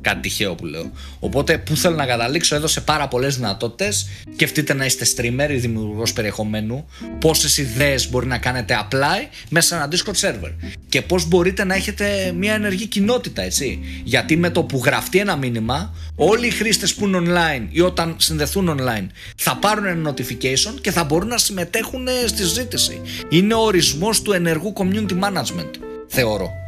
κάτι 0.02 0.20
τυχαίο 0.20 0.54
που 0.54 0.66
λέω. 0.66 0.92
Οπότε, 1.18 1.58
που 1.58 1.76
θέλω 1.76 1.96
να 1.96 2.06
καταλήξω, 2.06 2.54
έδωσε 2.54 2.80
πάρα 2.80 3.08
πολλές 3.08 3.36
δυνατότητες. 3.36 4.08
Σκεφτείτε 4.34 4.74
να 4.74 4.84
είστε 4.84 5.06
streamer 5.16 5.50
ή 5.50 5.56
δημιουργός 5.56 6.12
περιεχομένου, 6.12 6.86
πόσες 7.18 7.58
ιδέες 7.58 8.10
μπορεί 8.10 8.26
να 8.26 8.38
κάνετε 8.38 8.86
apply 8.88 9.28
μέσα 9.48 9.66
σε 9.66 9.74
ένα 9.74 9.88
Discord 9.90 10.26
server. 10.26 10.52
Και 10.88 11.02
πώς 11.02 11.28
μπορείτε 11.28 11.64
να 11.64 11.74
έχετε 11.74 12.32
μια 12.36 12.54
ενεργή 12.54 12.86
κοινότητα, 12.86 13.42
έτσι. 13.42 13.80
Γιατί 14.04 14.36
με 14.36 14.50
το 14.50 14.62
που 14.62 14.82
γραφτεί 14.84 15.18
ένα 15.18 15.36
μήνυμα, 15.36 15.94
όλοι 16.14 16.46
οι 16.46 16.50
χρήστες 16.50 16.94
που 16.94 17.06
είναι 17.06 17.18
online 17.26 17.66
ή 17.70 17.80
όταν 17.80 18.14
συνδεθούν 18.18 18.76
online 18.78 19.06
θα 19.36 19.56
πάρουν 19.56 19.86
ένα 19.86 20.14
notification 20.14 20.80
και 20.80 20.90
θα 20.90 21.04
μπορούν 21.04 21.28
να 21.28 21.38
συμμετέχουν 21.38 22.08
στη 22.26 22.42
συζήτηση. 22.42 23.00
Είναι 23.28 23.54
ο 23.54 23.60
ορισμός 23.60 24.22
του 24.22 24.32
ενεργού 24.32 24.72
community 24.76 25.18
management, 25.20 25.70
θεωρώ. 26.06 26.61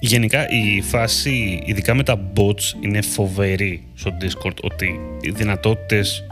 Γενικά 0.00 0.48
η 0.48 0.80
φάση, 0.80 1.62
ειδικά 1.64 1.94
με 1.94 2.02
τα 2.02 2.32
bots, 2.36 2.74
είναι 2.80 3.02
φοβερή 3.02 3.82
στο 3.94 4.16
Discord 4.20 4.56
ότι 4.62 5.00
οι 5.20 5.30
δυνατότητες 5.30 6.24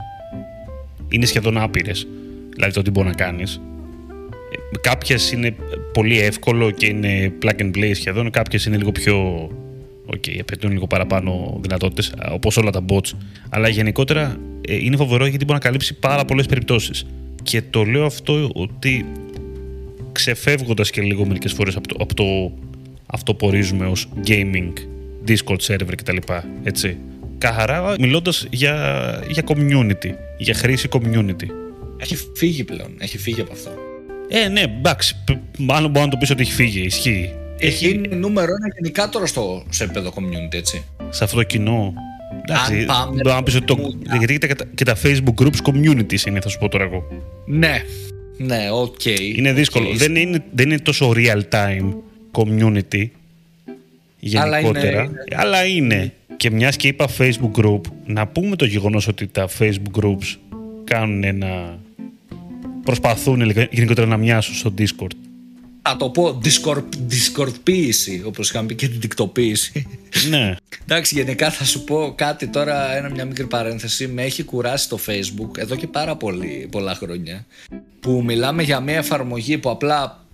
είναι 1.09 1.27
σχεδόν 1.27 1.59
άπειρες. 1.59 2.07
Δηλαδή 2.53 2.73
το 2.73 2.83
τι 2.83 2.91
μπορεί 2.91 3.07
να 3.07 3.15
κάνεις. 3.15 3.61
κάποιες 4.81 5.33
είναι 5.33 5.55
πολύ 5.93 6.21
εύκολο 6.21 6.71
και 6.71 6.87
είναι 6.87 7.33
plug 7.43 7.61
and 7.61 7.77
play 7.77 7.91
σχεδόν, 7.95 8.31
κάποιες 8.31 8.65
είναι 8.67 8.77
λίγο 8.77 8.93
πιο 8.93 9.49
okay, 10.15 10.39
απαιτούν 10.41 10.73
λίγο 10.73 10.87
παραπάνω 10.87 11.59
δυνατότητες, 11.61 12.15
όπως 12.31 12.57
όλα 12.57 12.71
τα 12.71 12.85
bots. 12.89 13.13
Αλλά 13.49 13.69
γενικότερα 13.69 14.37
ε, 14.69 14.75
είναι 14.75 14.97
φοβερό 14.97 15.27
γιατί 15.27 15.45
μπορεί 15.45 15.59
να 15.59 15.65
καλύψει 15.65 15.95
πάρα 15.95 16.25
πολλές 16.25 16.47
περιπτώσεις. 16.47 17.07
Και 17.43 17.63
το 17.71 17.85
λέω 17.85 18.05
αυτό 18.05 18.51
ότι 18.55 19.07
ξεφεύγοντας 20.13 20.91
και 20.91 21.01
λίγο 21.01 21.27
μερικές 21.27 21.53
φορές 21.53 21.77
από 21.77 21.89
το, 21.89 21.97
από 21.99 22.15
το 22.15 22.53
αυτό 23.07 23.35
που 23.35 23.47
ορίζουμε 23.47 23.87
ως 23.87 24.09
gaming, 24.27 24.73
Discord 25.29 25.59
server 25.67 25.95
κτλ. 25.97 26.17
Έτσι. 26.63 26.97
Καθαρά 27.39 27.95
μιλώντας 27.99 28.47
για, 28.51 29.25
για 29.29 29.43
community, 29.47 30.11
για 30.39 30.55
χρήση 30.55 30.89
community. 30.91 31.47
Έχει 31.97 32.17
φύγει 32.35 32.65
πλέον, 32.65 32.95
έχει 32.99 33.19
φύγει 33.19 33.41
από 33.41 33.53
αυτό. 33.53 33.71
Ε, 34.29 34.49
ναι, 34.49 34.61
εντάξει, 34.61 35.17
μάλλον 35.59 35.91
μπορώ 35.91 36.05
να 36.05 36.11
το 36.11 36.17
πεις 36.17 36.31
ότι 36.31 36.43
έχει 36.43 36.53
φύγει, 36.53 36.81
ισχύει. 36.81 37.33
Έχει... 37.59 37.89
Είναι 37.89 38.17
νούμερο 38.17 38.47
ένα 38.55 38.75
γενικά 38.81 39.09
τώρα 39.09 39.27
στο, 39.27 39.65
σε 39.69 39.85
επίπεδο 39.85 40.13
community, 40.17 40.55
έτσι. 40.55 40.85
Σε 41.11 41.25
αυτό 41.25 41.37
το 41.37 41.43
κοινό. 41.43 41.95
Εντάξει, 42.49 42.87
μπορώ 43.23 43.35
να 43.35 43.43
πεις 43.43 43.55
ότι 43.55 43.65
το, 43.65 43.95
γιατί 44.19 44.39
και 44.39 44.55
τα, 44.55 44.65
και 44.75 44.85
τα 44.85 44.97
Facebook 45.03 45.43
groups 45.43 45.71
communities 45.71 46.27
είναι, 46.27 46.41
θα 46.41 46.49
σου 46.49 46.59
πω 46.59 46.69
τώρα 46.69 46.85
εγώ. 46.85 47.05
Ναι, 47.47 47.83
ναι, 48.37 48.69
οκ. 48.73 48.95
Okay. 49.05 49.21
Είναι 49.37 49.53
δύσκολο. 49.53 49.89
Okay. 49.89 49.97
Δεν, 49.97 50.17
είναι, 50.17 50.45
δεν 50.53 50.71
είναι 50.71 50.79
τόσο 50.79 51.13
real 51.17 51.41
time 51.51 51.95
community 52.35 53.07
γενικότερα. 54.19 55.01
Αλλά 55.01 55.09
είναι. 55.09 55.11
Αλλά 55.35 55.65
είναι. 55.65 56.13
Και 56.37 56.51
μιας 56.51 56.77
και 56.77 56.89
είπα 56.89 57.09
Facebook 57.19 57.65
group, 57.65 57.81
να 58.07 58.27
πούμε 58.27 58.57
το 58.57 58.65
γεγονός 58.65 59.09
ότι 59.09 59.27
τα 59.27 59.49
Facebook 59.59 60.03
groups 60.03 60.37
κάνουν 60.85 61.25
ένα. 61.25 61.79
προσπαθούν 62.85 63.53
γενικότερα 63.71 64.07
να 64.07 64.17
μοιάσουν 64.17 64.55
στο 64.55 64.75
Discord. 64.79 65.17
Θα 65.87 65.97
το 65.97 66.11
πω 66.11 66.41
Discord, 66.45 66.83
Discordποίηση, 67.11 68.23
όπως 68.25 68.51
είχαμε 68.51 68.67
πει 68.67 68.75
και 68.75 68.89
την 68.89 69.01
δικτοποίηση. 69.01 69.87
Ναι. 70.31 70.55
Εντάξει, 70.83 71.15
γενικά 71.15 71.51
θα 71.51 71.65
σου 71.65 71.85
πω 71.85 72.13
κάτι 72.17 72.47
τώρα, 72.47 72.97
ένα, 72.97 73.11
μια 73.11 73.25
μικρή 73.25 73.47
παρένθεση. 73.47 74.09
Με 74.09 74.23
έχει 74.23 74.43
κουράσει 74.43 74.89
το 74.89 74.99
Facebook 75.07 75.59
εδώ 75.59 75.77
και 75.77 75.87
πάρα 75.87 76.17
πολύ, 76.17 76.69
πολλά 76.71 76.95
χρόνια. 76.95 77.47
Που 78.01 78.23
μιλάμε 78.25 78.63
για 78.63 78.81
μια 78.81 78.97
εφαρμογή 78.97 79.59
που 79.59 79.71
απλά 79.71 80.25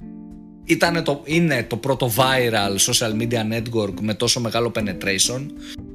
ήταν 0.71 1.05
το, 1.05 1.21
είναι 1.25 1.63
το 1.69 1.77
πρώτο 1.77 2.13
viral 2.17 2.93
social 2.93 3.23
media 3.23 3.55
network 3.55 3.95
με 4.01 4.15
τόσο 4.15 4.41
μεγάλο 4.41 4.73
penetration. 4.75 5.47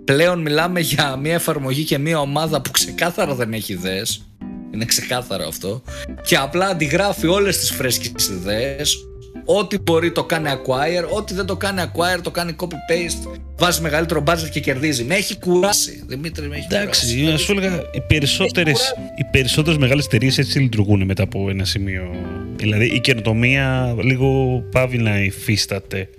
Πλέον 0.04 0.42
μιλάμε 0.42 0.80
για 0.80 1.16
μια 1.16 1.34
εφαρμογή 1.34 1.84
και 1.84 1.98
μια 1.98 2.20
ομάδα 2.20 2.62
που 2.62 2.72
ξεκάθαρα 2.72 3.36
δεν 3.36 3.54
έχει 3.54 3.74
ιδέες. 3.74 4.26
Είναι 4.74 4.86
ξεκάθαρο 4.86 5.48
αυτό. 5.48 5.82
Και 6.26 6.38
απλά 6.38 6.68
αντιγράφει 6.68 7.28
όλες 7.28 7.58
τις 7.58 7.72
φρέσκες 7.72 8.28
ιδέες 8.28 8.98
Ό,τι 9.46 9.78
μπορεί 9.80 10.12
το 10.12 10.24
κάνει 10.24 10.50
acquire, 10.52 11.10
ό,τι 11.10 11.34
δεν 11.34 11.46
το 11.46 11.56
κάνει 11.56 11.82
acquire 11.84 12.20
το 12.22 12.32
κάνει 12.32 12.56
copy-paste. 12.60 13.38
Βάζει 13.58 13.82
μεγαλύτερο 13.82 14.24
budget 14.28 14.50
και 14.52 14.60
κερδίζει. 14.60 15.04
Με 15.04 15.16
έχει 15.16 15.40
κουράσει. 15.40 16.04
Δημήτρη, 16.08 16.48
με 16.48 16.56
έχει 16.56 16.68
Εντάξει, 16.72 17.02
κουράσει. 17.02 17.26
Εντάξει, 17.26 17.46
σου 17.46 17.52
έλεγα, 17.52 17.76
οι 17.94 18.02
περισσότερε 18.08 18.72
οι 19.18 19.24
περισσότερες 19.32 19.80
μεγάλες 19.80 20.06
εταιρείες 20.06 20.38
έτσι 20.38 20.60
λειτουργούν 20.60 21.06
μετά 21.06 21.24
από 21.24 21.50
ένα 21.50 21.66
σημείο. 21.66 22.12
Δηλαδή 22.56 22.86
η 22.86 23.00
καινοτομία 23.00 23.96
λίγο 24.02 24.60
πάβει 24.72 24.98
να 24.98 25.20
υφίσταται 25.22 26.10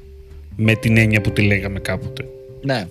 με 0.57 0.75
την 0.75 0.97
έννοια 0.97 1.21
που 1.21 1.31
τη 1.31 1.43
λέγαμε 1.43 1.79
κάποτε. 1.79 2.25
Ναι. 2.63 2.87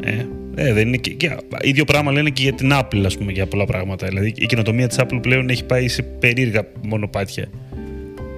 Ε, 0.00 0.26
ε, 0.56 0.72
δεν 0.72 0.86
είναι 0.86 0.96
και, 0.96 1.10
και, 1.10 1.36
ίδιο 1.60 1.84
πράγμα 1.84 2.12
λένε 2.12 2.30
και 2.30 2.42
για 2.42 2.52
την 2.52 2.70
Apple, 2.72 3.02
ας 3.04 3.16
πούμε, 3.16 3.32
για 3.32 3.46
πολλά 3.46 3.64
πράγματα. 3.64 4.06
Δηλαδή 4.06 4.32
η 4.36 4.46
καινοτομία 4.46 4.88
της 4.88 4.98
Apple 5.00 5.18
πλέον 5.22 5.48
έχει 5.48 5.64
πάει 5.64 5.88
σε 5.88 6.02
περίεργα 6.02 6.66
μονοπάτια. 6.82 7.48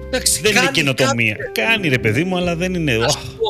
Εντάξει, 0.07 0.41
δεν 0.41 0.51
είναι 0.51 0.71
καινοτομία. 0.71 1.37
Κάνει 1.51 1.87
ρε 1.87 1.97
παιδί 1.97 2.23
μου, 2.23 2.37
αλλά 2.37 2.55
δεν 2.55 2.73
είναι. 2.73 2.93
Ας 2.93 3.17
πω, 3.17 3.48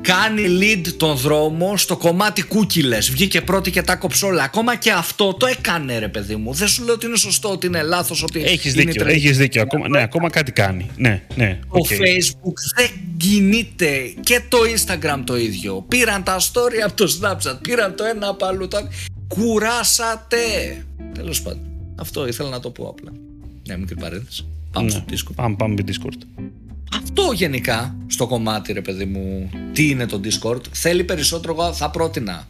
κάνει 0.00 0.42
lead 0.60 0.86
τον 0.96 1.16
δρόμο 1.16 1.76
στο 1.76 1.96
κομμάτι 1.96 2.42
κούκκιλες 2.42 3.10
Βγήκε 3.10 3.40
πρώτη 3.40 3.70
και 3.70 3.82
τα 3.82 3.96
κόψε 3.96 4.26
όλα. 4.26 4.42
Ακόμα 4.42 4.76
και 4.76 4.90
αυτό 4.92 5.34
το 5.34 5.46
έκανε 5.46 5.98
ρε 5.98 6.08
παιδί 6.08 6.36
μου. 6.36 6.52
Δεν 6.52 6.68
σου 6.68 6.84
λέω 6.84 6.94
ότι 6.94 7.06
είναι 7.06 7.16
σωστό, 7.16 7.50
ότι 7.50 7.66
είναι 7.66 7.82
λάθος, 7.82 8.22
ότι 8.22 8.42
Έχεις 8.44 8.74
δίκιο, 8.74 9.06
έχεις 9.06 9.38
δίκιο. 9.38 9.62
Ακόμα, 9.62 9.88
ναι, 9.88 10.02
ακόμα 10.02 10.30
κάτι 10.30 10.52
κάνει. 10.52 10.90
Ναι, 10.96 11.22
ναι, 11.36 11.58
το 11.70 11.78
Facebook 11.90 12.54
δεν 12.76 12.90
κινείται 13.16 14.14
και 14.20 14.40
το 14.48 14.58
Instagram 14.76 15.22
το 15.24 15.36
ίδιο. 15.36 15.84
Πήραν 15.88 16.22
τα 16.22 16.40
story 16.40 16.80
από 16.84 16.94
το 16.94 17.18
Snapchat, 17.20 17.58
πήραν 17.62 17.94
το 17.96 18.04
ένα 18.04 18.28
από 18.28 18.46
αλλού. 18.46 18.68
Το... 18.68 18.88
Κουράσατε. 19.28 20.36
Τέλος 21.14 21.42
πάντων. 21.42 21.62
Αυτό 21.96 22.26
ήθελα 22.26 22.48
να 22.48 22.60
το 22.60 22.70
πω 22.70 22.88
απλά. 22.88 23.12
Μια 23.66 23.76
μικρή 23.76 23.94
παρένθεση. 23.94 24.46
Πάμε 24.72 24.86
ναι. 24.86 24.90
στο 24.90 25.04
Discord. 25.10 25.34
Πάμε, 25.34 25.56
πάμε 25.56 25.74
Discord. 25.86 26.42
Αυτό 26.96 27.32
γενικά 27.32 27.96
στο 28.06 28.26
κομμάτι 28.26 28.72
ρε 28.72 28.80
παιδί 28.80 29.04
μου 29.04 29.50
τι 29.72 29.88
είναι 29.88 30.06
το 30.06 30.20
Discord. 30.24 30.60
Θέλει 30.72 31.04
περισσότερο 31.04 31.52
εγώ 31.52 31.72
θα 31.72 31.90
πρότεινα. 31.90 32.46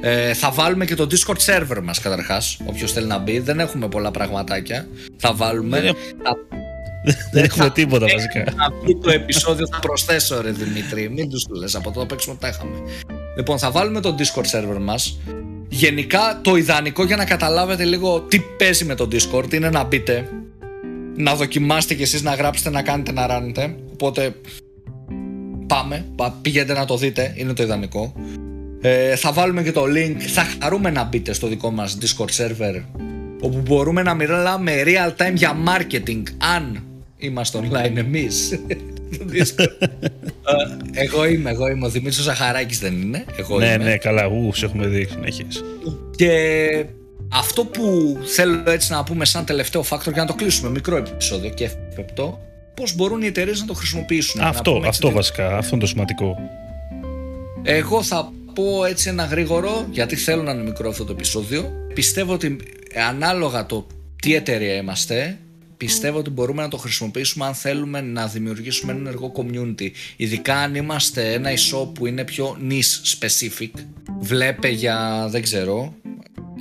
Ε, 0.00 0.34
θα 0.34 0.50
βάλουμε 0.50 0.84
και 0.84 0.94
το 0.94 1.06
Discord 1.10 1.38
server 1.46 1.80
μας 1.82 2.00
καταρχάς 2.00 2.58
όποιος 2.66 2.92
θέλει 2.92 3.06
να 3.06 3.18
μπει. 3.18 3.38
Δεν 3.38 3.60
έχουμε 3.60 3.88
πολλά 3.88 4.10
πραγματάκια. 4.10 4.86
Θα 5.16 5.34
βάλουμε 5.34 5.80
δεν, 5.80 5.94
θα... 6.22 6.36
δεν 7.32 7.44
έχουμε 7.44 7.70
τίποτα 7.70 8.06
βασικά. 8.12 8.44
θα 8.56 8.72
μπει 8.84 8.98
το 8.98 9.10
επεισόδιο 9.10 9.66
θα 9.72 9.78
προσθέσω 9.78 10.40
ρε 10.40 10.50
Δημήτρη 10.50 11.08
μην 11.08 11.30
τους 11.30 11.44
το 11.44 11.54
λες 11.54 11.74
από 11.74 11.90
το 11.90 12.06
παίξουμε 12.06 12.36
τα 12.40 12.48
είχαμε. 12.48 12.76
Λοιπόν 13.36 13.58
θα 13.58 13.70
βάλουμε 13.70 14.00
το 14.00 14.14
Discord 14.18 14.58
server 14.58 14.78
μας. 14.80 15.18
Γενικά 15.68 16.40
το 16.42 16.56
ιδανικό 16.56 17.04
για 17.04 17.16
να 17.16 17.24
καταλάβετε 17.24 17.84
λίγο 17.84 18.20
τι 18.20 18.40
παίζει 18.40 18.84
με 18.84 18.94
το 18.94 19.08
Discord 19.12 19.52
είναι 19.52 19.70
να 19.70 19.84
μπείτε 19.84 20.28
να 21.22 21.34
δοκιμάσετε 21.34 21.94
κι 21.94 22.02
εσείς 22.02 22.22
να 22.22 22.34
γράψετε, 22.34 22.70
να 22.70 22.82
κάνετε, 22.82 23.12
να 23.12 23.26
ράνετε. 23.26 23.76
Οπότε 23.92 24.34
πάμε, 25.66 26.06
πηγαίνετε 26.42 26.72
να 26.72 26.84
το 26.84 26.96
δείτε, 26.96 27.34
είναι 27.36 27.52
το 27.52 27.62
ιδανικό. 27.62 28.14
Ε, 28.80 29.16
θα 29.16 29.32
βάλουμε 29.32 29.62
και 29.62 29.72
το 29.72 29.82
link, 29.82 30.16
θα 30.20 30.46
χαρούμε 30.60 30.90
να 30.90 31.04
μπείτε 31.04 31.32
στο 31.32 31.46
δικό 31.46 31.70
μας 31.70 31.98
Discord 32.00 32.42
server 32.42 32.82
όπου 33.40 33.62
μπορούμε 33.66 34.02
να 34.02 34.14
μιλάμε 34.14 34.82
real 34.84 35.22
time 35.22 35.34
για 35.34 35.56
marketing 35.66 36.22
αν 36.56 36.84
είμαστε 37.18 37.58
online 37.62 37.96
εμείς. 37.96 38.50
Ε, 40.94 41.02
εγώ 41.04 41.26
είμαι, 41.26 41.50
εγώ 41.50 41.68
είμαι. 41.68 41.86
Ο 41.86 41.88
Δημήτρης 41.88 42.18
ο 42.18 42.22
Ζαχαράκης 42.22 42.78
δεν 42.78 43.00
είναι. 43.00 43.24
Εγώ 43.36 43.58
ναι, 43.58 43.66
είμαι. 43.66 43.84
ναι, 43.84 43.96
καλά, 43.96 44.26
ου, 44.26 44.52
σε 44.54 44.64
έχουμε 44.64 44.86
δει, 44.86 45.08
συνέχειες. 45.10 45.64
Και 46.16 46.28
αυτό 47.32 47.64
που 47.64 48.16
θέλω 48.24 48.70
έτσι 48.70 48.92
να 48.92 49.04
πούμε 49.04 49.24
σαν 49.24 49.44
τελευταίο 49.44 49.84
factor 49.88 50.12
για 50.12 50.22
να 50.22 50.26
το 50.26 50.34
κλείσουμε 50.34 50.70
μικρό 50.70 50.96
επεισόδιο 50.96 51.50
και 51.50 51.64
ευπεπτό 51.64 52.40
πώς 52.74 52.94
μπορούν 52.94 53.22
οι 53.22 53.26
εταιρείες 53.26 53.60
να 53.60 53.66
το 53.66 53.74
χρησιμοποιήσουν. 53.74 54.40
Αυτό, 54.40 54.82
αυτό 54.86 55.10
βασικά, 55.10 55.56
αυτό 55.56 55.70
είναι 55.74 55.84
το 55.84 55.86
σημαντικό. 55.86 56.38
Εγώ 57.62 58.02
θα 58.02 58.32
πω 58.54 58.84
έτσι 58.84 59.08
ένα 59.08 59.24
γρήγορο 59.24 59.86
γιατί 59.90 60.16
θέλω 60.16 60.42
να 60.42 60.50
είναι 60.50 60.62
μικρό 60.62 60.88
αυτό 60.88 61.04
το 61.04 61.12
επεισόδιο. 61.12 61.72
Πιστεύω 61.94 62.32
ότι 62.32 62.56
ανάλογα 63.08 63.66
το 63.66 63.86
τι 64.22 64.34
εταιρεία 64.34 64.74
είμαστε 64.74 65.38
πιστεύω 65.76 66.18
ότι 66.18 66.30
μπορούμε 66.30 66.62
να 66.62 66.68
το 66.68 66.76
χρησιμοποιήσουμε 66.76 67.44
αν 67.44 67.54
θέλουμε 67.54 68.00
να 68.00 68.26
δημιουργήσουμε 68.26 68.92
ένα 68.92 69.00
ενεργό 69.00 69.32
community. 69.36 69.90
Ειδικά 70.16 70.56
αν 70.56 70.74
είμαστε 70.74 71.32
ένα 71.32 71.50
e-shop 71.50 71.94
που 71.94 72.06
είναι 72.06 72.24
πιο 72.24 72.56
niche 72.68 73.18
specific. 73.18 73.70
Βλέπε 74.20 74.68
για, 74.68 75.26
δεν 75.30 75.42
ξέρω, 75.42 75.94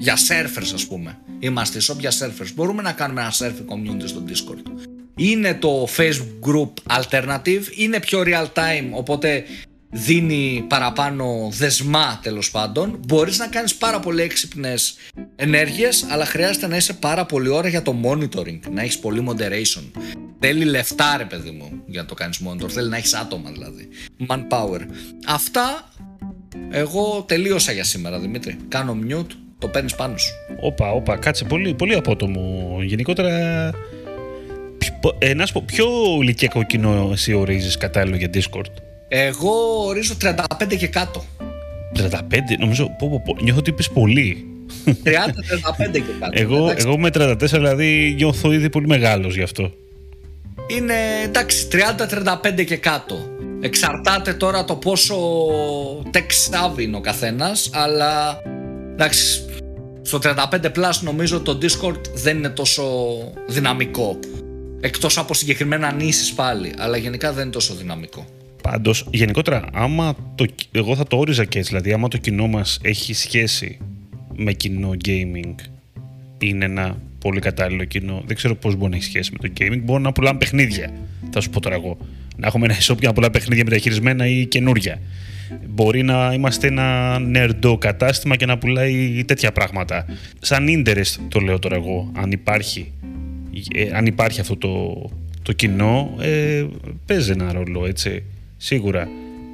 για 0.01 0.17
surfers 0.17 0.71
ας 0.73 0.87
πούμε. 0.87 1.17
Είμαστε 1.39 1.79
shop 1.87 1.97
για 1.99 2.11
surfers. 2.11 2.53
Μπορούμε 2.55 2.81
να 2.81 2.91
κάνουμε 2.91 3.21
ένα 3.21 3.31
surfing 3.31 3.73
community 3.73 4.07
στο 4.07 4.23
Discord. 4.27 4.87
Είναι 5.15 5.53
το 5.53 5.87
Facebook 5.97 6.49
group 6.49 6.99
alternative, 6.99 7.63
είναι 7.75 7.99
πιο 7.99 8.23
real 8.25 8.45
time, 8.53 8.89
οπότε 8.91 9.43
δίνει 9.89 10.65
παραπάνω 10.67 11.49
δεσμά 11.51 12.19
τέλος 12.23 12.51
πάντων. 12.51 12.99
Μπορείς 13.07 13.37
να 13.37 13.47
κάνεις 13.47 13.75
πάρα 13.75 13.99
πολύ 13.99 14.21
έξυπνες 14.21 14.95
ενέργειες, 15.35 16.05
αλλά 16.09 16.25
χρειάζεται 16.25 16.67
να 16.67 16.75
είσαι 16.75 16.93
πάρα 16.93 17.25
πολύ 17.25 17.49
ώρα 17.49 17.67
για 17.67 17.81
το 17.81 17.95
monitoring, 18.03 18.59
να 18.71 18.81
έχεις 18.81 18.99
πολύ 18.99 19.25
moderation. 19.29 19.83
Θέλει 20.39 20.65
λεφτά 20.65 21.17
ρε 21.17 21.25
παιδί 21.25 21.51
μου 21.51 21.83
για 21.85 22.01
να 22.01 22.07
το 22.07 22.13
κάνεις 22.13 22.39
monitor, 22.47 22.69
θέλει 22.69 22.89
να 22.89 22.97
έχεις 22.97 23.13
άτομα 23.13 23.51
δηλαδή. 23.51 23.87
Manpower. 24.27 24.79
Αυτά 25.25 25.91
εγώ 26.69 27.25
τελείωσα 27.27 27.71
για 27.71 27.83
σήμερα 27.83 28.19
Δημήτρη. 28.19 28.57
Κάνω 28.67 28.97
mute 29.09 29.31
το 29.61 29.67
παίρνεις 29.67 29.95
πάνω 29.95 30.17
σου. 30.17 30.33
Όπα, 30.59 30.91
όπα, 30.91 31.17
κάτσε 31.17 31.43
πολύ, 31.43 31.73
πολύ 31.73 31.93
απότομο. 31.93 32.77
Γενικότερα. 32.83 33.29
Ε, 35.19 35.33
να 35.33 35.45
σου 35.45 35.53
πω, 35.53 35.63
ποιο 35.65 35.87
ηλικιακό 36.21 36.63
κοινό 36.63 37.09
εσύ 37.11 37.33
ορίζεις 37.33 37.77
κατάλληλο 37.77 38.15
για 38.15 38.29
Discord; 38.33 38.71
Εγώ 39.07 39.51
ορίζω 39.85 40.13
35 40.21 40.75
και 40.77 40.87
κάτω. 40.87 41.23
35, 41.97 42.09
νομίζω. 42.59 42.95
Πω, 42.97 43.09
πω, 43.09 43.21
πω, 43.25 43.37
νιώθω 43.41 43.59
ότι 43.59 43.69
είπες 43.69 43.89
πολύ. 43.89 44.45
30-35 44.85 44.93
και 45.91 46.01
κάτω. 46.19 46.31
εγώ, 46.31 46.73
εγώ 46.77 46.97
με 46.97 47.09
34 47.13 47.35
δηλαδή 47.37 48.13
νιώθω 48.15 48.51
ήδη 48.51 48.69
πολύ 48.69 48.87
μεγάλος 48.87 49.35
γι' 49.35 49.43
αυτό. 49.43 49.71
Είναι 50.67 50.93
εντάξει, 51.23 51.67
30-35 52.59 52.65
και 52.65 52.77
κάτω. 52.77 53.29
Εξαρτάται 53.61 54.33
τώρα 54.33 54.65
το 54.65 54.75
πόσο 54.75 55.15
tech 56.13 56.49
savvy 56.51 56.79
είναι 56.79 56.97
ο 56.97 57.01
καθένας, 57.01 57.69
αλλά 57.73 58.41
εντάξει, 58.93 59.45
στο 60.01 60.19
35 60.23 60.65
plus 60.75 60.99
νομίζω 61.01 61.39
το 61.39 61.57
Discord 61.61 62.13
δεν 62.13 62.37
είναι 62.37 62.49
τόσο 62.49 62.83
δυναμικό. 63.47 64.19
Εκτός 64.81 65.17
από 65.17 65.33
συγκεκριμένα 65.33 65.91
νήσεις 65.91 66.33
πάλι, 66.33 66.73
αλλά 66.77 66.97
γενικά 66.97 67.33
δεν 67.33 67.43
είναι 67.43 67.51
τόσο 67.51 67.73
δυναμικό. 67.73 68.25
Πάντως, 68.63 69.07
γενικότερα, 69.11 69.69
άμα 69.73 70.15
το, 70.35 70.45
εγώ 70.71 70.95
θα 70.95 71.03
το 71.03 71.17
όριζα 71.17 71.45
και 71.45 71.57
έτσι, 71.57 71.69
δηλαδή 71.69 71.93
άμα 71.93 72.07
το 72.07 72.17
κοινό 72.17 72.47
μας 72.47 72.79
έχει 72.81 73.13
σχέση 73.13 73.77
με 74.35 74.53
κοινό 74.53 74.91
gaming, 75.05 75.55
είναι 76.37 76.65
ένα 76.65 76.97
πολύ 77.19 77.39
κατάλληλο 77.39 77.83
κοινό. 77.83 78.23
Δεν 78.25 78.35
ξέρω 78.35 78.55
πώς 78.55 78.75
μπορεί 78.75 78.91
να 78.91 78.95
έχει 78.95 79.05
σχέση 79.05 79.31
με 79.31 79.47
το 79.47 79.53
gaming. 79.59 79.81
Μπορεί 79.83 80.01
να 80.03 80.11
πουλάμε 80.11 80.37
παιχνίδια, 80.37 80.93
θα 81.31 81.39
σου 81.39 81.49
πω 81.49 81.59
τώρα 81.59 81.75
εγώ. 81.75 81.97
Να 82.37 82.47
έχουμε 82.47 82.65
ένα 82.65 82.75
shop 82.75 82.97
για 82.99 83.07
να 83.07 83.13
πουλάμε 83.13 83.33
παιχνίδια 83.33 83.63
μεταχειρισμένα 83.63 84.27
ή 84.27 84.45
καινούρια. 84.45 84.99
Μπορεί 85.69 86.03
να 86.03 86.33
είμαστε 86.33 86.67
ένα 86.67 87.19
νερντό 87.19 87.77
κατάστημα 87.77 88.35
και 88.35 88.45
να 88.45 88.57
πουλάει 88.57 89.23
τέτοια 89.25 89.51
πράγματα. 89.51 90.05
Σαν 90.39 90.65
interest 90.69 91.19
το 91.27 91.39
λέω 91.39 91.59
τώρα 91.59 91.75
εγώ, 91.75 92.11
αν 92.15 92.31
υπάρχει, 92.31 92.91
ε, 93.75 93.89
αν 93.93 94.05
υπάρχει 94.05 94.39
αυτό 94.39 94.57
το, 94.57 95.09
το 95.41 95.53
κοινό, 95.53 96.15
ε, 96.21 96.65
παίζει 97.05 97.31
ένα 97.31 97.53
ρόλο, 97.53 97.85
έτσι, 97.85 98.23
σίγουρα. 98.57 99.07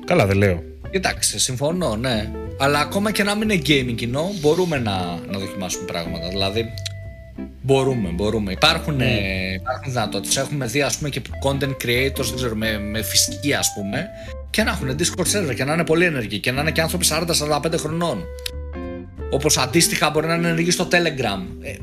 Καλά 0.05 0.25
δεν 0.25 0.37
λέω. 0.37 0.63
Κοιτάξτε, 0.91 1.39
συμφωνώ, 1.39 1.95
ναι. 1.95 2.31
Αλλά 2.59 2.79
ακόμα 2.79 3.11
και 3.11 3.23
να 3.23 3.35
μην 3.35 3.49
είναι 3.49 3.61
gaming 3.65 3.95
κοινό, 3.95 4.31
μπορούμε 4.41 4.77
να, 4.77 5.19
να 5.31 5.39
δοκιμάσουμε 5.39 5.85
πράγματα. 5.85 6.27
Δηλαδή, 6.29 6.65
μπορούμε, 7.61 8.09
μπορούμε. 8.09 8.51
Υπάρχουν, 8.51 8.97
mm. 8.99 9.55
υπάρχουν 9.55 9.91
δυνατότητες. 9.91 10.37
Έχουμε 10.37 10.65
δει, 10.65 10.81
ας 10.81 10.97
πούμε, 10.97 11.09
και 11.09 11.21
content 11.43 11.75
creators, 11.85 12.25
δεν 12.25 12.35
ξέρω, 12.35 12.55
με, 12.55 12.79
με 12.79 13.01
φυσική, 13.01 13.53
ας 13.53 13.73
πούμε, 13.73 14.07
και 14.49 14.63
να 14.63 14.71
έχουν 14.71 14.95
Discord 14.99 15.37
server 15.37 15.55
και 15.55 15.63
να 15.63 15.73
είναι 15.73 15.85
πολύ 15.85 16.05
ενεργοί 16.05 16.39
και 16.39 16.51
να 16.51 16.61
είναι 16.61 16.71
και 16.71 16.81
άνθρωποι 16.81 17.05
40-45 17.09 17.73
χρονών. 17.77 18.23
Όπως 19.31 19.57
αντίστοιχα 19.57 20.09
μπορεί 20.09 20.27
να 20.27 20.33
είναι 20.33 20.47
ενεργοί 20.47 20.71
στο 20.71 20.87
Telegram. 20.91 21.41
Ε, 21.61 21.73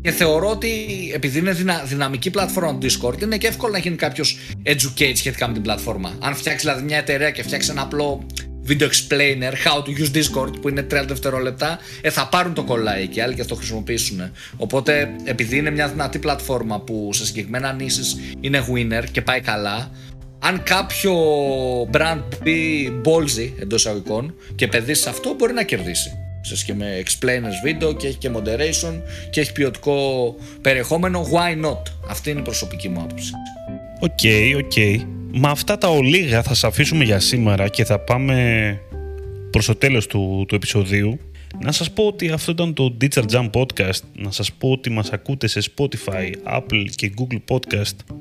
και 0.00 0.10
θεωρώ 0.10 0.50
ότι 0.50 0.70
επειδή 1.14 1.38
είναι 1.38 1.52
δυνα, 1.52 1.82
δυναμική 1.84 2.30
πλατφόρμα 2.30 2.78
του 2.78 2.86
Discord, 2.86 3.22
είναι 3.22 3.36
και 3.36 3.46
εύκολο 3.46 3.72
να 3.72 3.78
γίνει 3.78 3.96
κάποιος 3.96 4.38
educate 4.64 5.12
σχετικά 5.14 5.46
με 5.46 5.52
την 5.52 5.62
πλατφόρμα. 5.62 6.12
Αν 6.20 6.34
φτιάξει 6.34 6.66
δηλαδή 6.66 6.84
μια 6.84 6.98
εταιρεία 6.98 7.30
και 7.30 7.42
φτιάξει 7.42 7.70
ένα 7.70 7.82
απλό 7.82 8.26
video 8.66 8.86
explainer, 8.86 9.52
how 9.64 9.82
to 9.82 9.90
use 9.90 10.10
Discord, 10.18 10.60
που 10.60 10.68
είναι 10.68 10.86
30 10.90 11.04
δευτερόλεπτα, 11.06 11.78
ε, 12.00 12.10
θα 12.10 12.28
πάρουν 12.28 12.54
το 12.54 12.62
κολλάι 12.62 13.06
και 13.06 13.22
άλλοι 13.22 13.34
και 13.34 13.42
θα 13.42 13.48
το 13.48 13.54
χρησιμοποιήσουν. 13.54 14.30
Οπότε, 14.56 15.08
επειδή 15.24 15.56
είναι 15.56 15.70
μια 15.70 15.88
δυνατή 15.88 16.18
πλατφόρμα 16.18 16.80
που 16.80 17.10
σε 17.12 17.26
συγκεκριμένα 17.26 17.72
νήσεις 17.72 18.16
είναι 18.40 18.66
winner 18.74 19.04
και 19.10 19.22
πάει 19.22 19.40
καλά, 19.40 19.90
αν 20.38 20.62
κάποιο 20.62 21.14
brand 21.82 22.22
μπει 22.42 22.92
ballsy 23.04 23.52
εντός 23.60 23.80
εισαγωγικών 23.80 24.34
και 24.54 24.68
παιδίσει 24.68 25.02
σε 25.02 25.08
αυτό, 25.08 25.34
μπορεί 25.34 25.52
να 25.52 25.62
κερδίσει. 25.62 26.18
Σε 26.42 26.64
και 26.64 26.74
με 26.74 27.02
explainers 27.04 27.68
video 27.68 27.96
και 27.96 28.06
έχει 28.06 28.16
και 28.16 28.30
moderation 28.34 29.00
και 29.30 29.40
έχει 29.40 29.52
ποιοτικό 29.52 30.36
περιεχόμενο. 30.60 31.28
Why 31.32 31.64
not? 31.66 31.82
Αυτή 32.08 32.30
είναι 32.30 32.40
η 32.40 32.42
προσωπική 32.42 32.88
μου 32.88 33.00
άποψη. 33.00 33.30
Οκ, 34.00 34.10
okay, 34.22 34.62
οκ. 34.64 34.72
Okay. 34.74 35.13
Με 35.36 35.48
αυτά 35.48 35.78
τα 35.78 35.88
ολίγα 35.88 36.42
θα 36.42 36.48
σας 36.48 36.64
αφήσουμε 36.64 37.04
για 37.04 37.20
σήμερα 37.20 37.68
και 37.68 37.84
θα 37.84 37.98
πάμε 37.98 38.80
προς 39.50 39.66
το 39.66 39.74
τέλος 39.74 40.06
του, 40.06 40.44
του 40.48 40.54
επεισοδίου. 40.54 41.18
Να 41.62 41.72
σας 41.72 41.90
πω 41.90 42.06
ότι 42.06 42.30
αυτό 42.30 42.50
ήταν 42.50 42.74
το 42.74 42.96
Digital 43.00 43.24
Jam 43.30 43.50
Podcast. 43.50 44.00
Να 44.12 44.30
σας 44.30 44.52
πω 44.52 44.70
ότι 44.70 44.90
μας 44.90 45.12
ακούτε 45.12 45.46
σε 45.46 45.60
Spotify, 45.60 46.32
Apple 46.56 46.84
και 46.94 47.12
Google 47.18 47.38
Podcast 47.54 48.16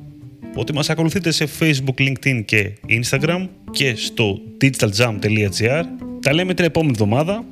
ότι 0.55 0.73
μας 0.73 0.89
ακολουθείτε 0.89 1.31
σε 1.31 1.47
Facebook, 1.59 2.01
LinkedIn 2.01 2.41
και 2.45 2.71
Instagram 2.89 3.47
και 3.71 3.95
στο 3.95 4.41
digitaljam.gr. 4.61 5.83
Τα 6.21 6.33
λέμε 6.33 6.53
την 6.53 6.65
επόμενη 6.65 6.91
εβδομάδα. 6.91 7.43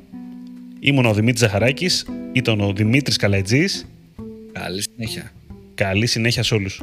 Ήμουν 0.80 1.06
ο 1.06 1.14
Δημήτρης 1.14 1.40
Ζαχαράκης, 1.40 2.06
ήταν 2.32 2.60
ο 2.60 2.72
Δημήτρης 2.72 3.16
Καλατζής. 3.16 3.86
Καλή 4.52 4.82
συνέχεια. 4.82 5.32
Καλή 5.74 6.06
συνέχεια 6.06 6.42
σε 6.42 6.54
όλους. 6.54 6.82